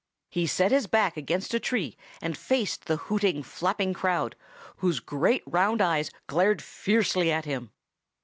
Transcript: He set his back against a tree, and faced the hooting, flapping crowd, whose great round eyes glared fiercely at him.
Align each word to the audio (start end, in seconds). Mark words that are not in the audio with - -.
He 0.31 0.47
set 0.47 0.71
his 0.71 0.87
back 0.87 1.15
against 1.15 1.53
a 1.53 1.59
tree, 1.59 1.95
and 2.23 2.35
faced 2.35 2.85
the 2.85 2.95
hooting, 2.97 3.43
flapping 3.43 3.93
crowd, 3.93 4.35
whose 4.77 4.99
great 4.99 5.43
round 5.45 5.79
eyes 5.79 6.09
glared 6.25 6.59
fiercely 6.59 7.31
at 7.31 7.45
him. 7.45 7.69